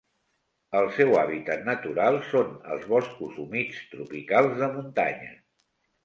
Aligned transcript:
El 0.77 0.87
seu 0.93 1.11
hàbitat 1.23 1.59
natural 1.67 2.15
són 2.29 2.55
els 2.75 2.87
boscos 2.93 3.37
humits 3.43 3.83
tropicals 3.91 4.55
de 4.63 4.71
muntanya. 4.79 5.29